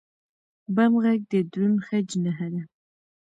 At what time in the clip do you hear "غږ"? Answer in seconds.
1.03-1.19